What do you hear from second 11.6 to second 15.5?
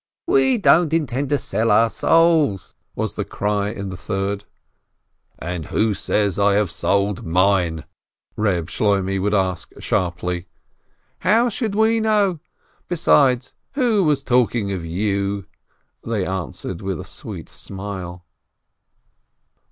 we know? Besides, who was talking of you?"